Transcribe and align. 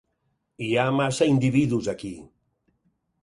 Hi 0.67 0.69
ha 0.77 0.85
massa 0.99 1.27
individus 1.33 1.89
aquí. 1.95 2.11